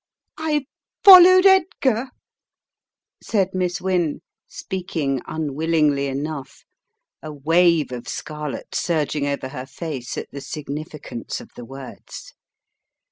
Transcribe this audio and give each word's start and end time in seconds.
"I 0.39 0.65
followed 1.03 1.45
Edgar," 1.45 2.07
said 3.21 3.53
Miss 3.53 3.79
Wynne, 3.79 4.21
speaking 4.47 5.21
unwillingly 5.27 6.07
enough, 6.07 6.63
a 7.21 7.31
wave 7.31 7.91
of 7.91 8.07
scarlet 8.07 8.73
surging 8.73 9.27
over 9.27 9.49
her 9.49 9.67
face 9.67 10.17
at 10.17 10.31
the 10.31 10.41
significance 10.41 11.39
of 11.39 11.51
the 11.55 11.65
words. 11.65 12.33